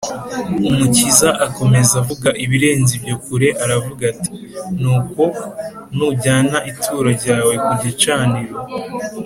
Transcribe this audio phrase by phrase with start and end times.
[0.69, 4.31] umukiza akomeza avuga ibirenze ibyo kure aravuga ati,
[4.79, 5.23] “nuko
[5.95, 8.55] nujyana ituro ryawe ku gicaniro,